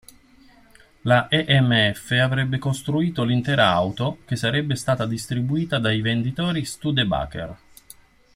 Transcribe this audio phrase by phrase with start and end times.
[1.01, 7.55] La E-M-F avrebbe costruito l'intera auto, che sarebbe stata distribuita da venditori Studebaker.